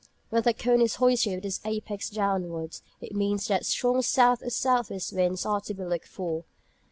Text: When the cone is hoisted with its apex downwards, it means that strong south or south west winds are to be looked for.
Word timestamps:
When 0.31 0.41
the 0.41 0.55
cone 0.55 0.81
is 0.81 0.95
hoisted 0.95 1.35
with 1.35 1.45
its 1.45 1.61
apex 1.63 2.09
downwards, 2.09 2.81
it 3.01 3.13
means 3.13 3.45
that 3.49 3.67
strong 3.67 4.01
south 4.01 4.41
or 4.41 4.49
south 4.49 4.89
west 4.89 5.13
winds 5.13 5.45
are 5.45 5.61
to 5.61 5.75
be 5.75 5.83
looked 5.83 6.07
for. 6.07 6.43